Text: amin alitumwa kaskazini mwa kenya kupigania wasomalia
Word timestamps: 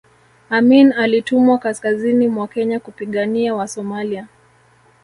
amin 0.49 0.91
alitumwa 0.91 1.57
kaskazini 1.57 2.27
mwa 2.27 2.47
kenya 2.47 2.79
kupigania 2.79 3.55
wasomalia 3.55 4.27